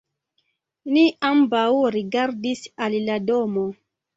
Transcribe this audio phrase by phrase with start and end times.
[0.95, 1.67] Ni ambaŭ
[1.99, 3.71] rigardis al la domo.